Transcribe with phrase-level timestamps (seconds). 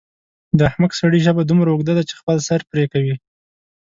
[0.57, 3.15] د احمق سړي ژبه دومره اوږده ده چې خپل سر پرې کوي.